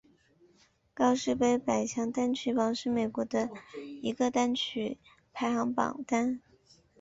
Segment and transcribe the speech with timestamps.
[0.95, 3.51] 告示牌百强单曲榜是美国的
[4.01, 4.97] 一个单曲
[5.31, 6.41] 排行榜单。